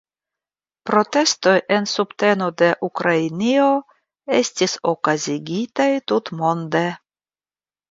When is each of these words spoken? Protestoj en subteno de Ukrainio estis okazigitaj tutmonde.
Protestoj 0.89 1.53
en 1.75 1.85
subteno 1.91 2.47
de 2.63 2.71
Ukrainio 2.89 3.69
estis 4.41 4.75
okazigitaj 4.95 5.89
tutmonde. 6.15 6.85